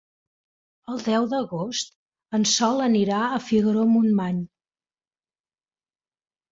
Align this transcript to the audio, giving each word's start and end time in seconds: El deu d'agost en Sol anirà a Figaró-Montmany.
El 0.93 1.03
deu 1.07 1.27
d'agost 1.33 1.93
en 2.39 2.47
Sol 2.55 2.83
anirà 2.89 3.21
a 3.37 3.41
Figaró-Montmany. 3.51 4.45